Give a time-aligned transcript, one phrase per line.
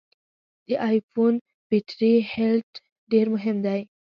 [0.67, 1.33] د ای فون
[1.69, 2.69] بټري هلټ
[3.11, 3.81] ډېر مهم دی.